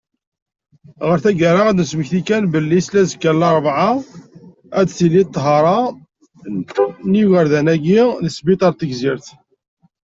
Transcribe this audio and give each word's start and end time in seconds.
Ɣer 1.07 1.17
taggara, 1.23 1.61
ad 1.67 1.75
d-nesmekti 1.75 2.21
kan 2.27 2.43
belli 2.53 2.79
seldazekka 2.81 3.31
n 3.33 3.39
larebɛa, 3.41 3.91
ad 4.79 4.87
tili 4.89 5.23
ṭṭhara 5.27 5.79
n 7.07 7.11
yigerdan-agi 7.19 8.01
deg 8.23 8.31
ssbiṭer 8.33 8.71
n 8.73 8.77
Tigzirt. 8.79 9.27